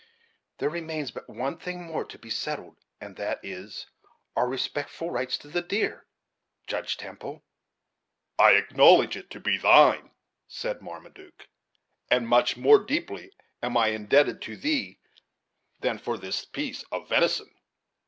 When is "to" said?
2.05-2.17, 5.37-5.47, 9.29-9.39, 14.41-14.57